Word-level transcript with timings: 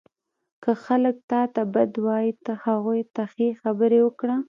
•که 0.63 0.71
خلک 0.85 1.15
تا 1.31 1.41
ته 1.53 1.61
بد 1.73 1.93
وایي، 2.05 2.31
ته 2.45 2.51
هغوی 2.65 3.01
ته 3.15 3.23
ښې 3.33 3.47
خبرې 3.61 3.99
وکړه. 4.03 4.35